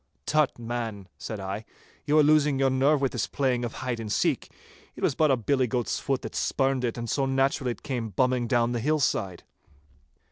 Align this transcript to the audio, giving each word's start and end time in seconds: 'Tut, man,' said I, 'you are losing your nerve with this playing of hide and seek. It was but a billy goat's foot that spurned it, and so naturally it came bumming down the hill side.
'Tut, 0.25 0.57
man,' 0.57 1.07
said 1.19 1.39
I, 1.39 1.63
'you 2.07 2.17
are 2.17 2.23
losing 2.23 2.57
your 2.57 2.71
nerve 2.71 3.01
with 3.01 3.11
this 3.11 3.27
playing 3.27 3.63
of 3.63 3.73
hide 3.85 3.99
and 3.99 4.11
seek. 4.11 4.49
It 4.95 5.03
was 5.03 5.13
but 5.13 5.29
a 5.29 5.37
billy 5.37 5.67
goat's 5.67 5.99
foot 5.99 6.23
that 6.23 6.33
spurned 6.33 6.83
it, 6.83 6.97
and 6.97 7.07
so 7.07 7.27
naturally 7.27 7.69
it 7.73 7.83
came 7.83 8.09
bumming 8.09 8.47
down 8.47 8.71
the 8.71 8.79
hill 8.79 8.99
side. 8.99 9.43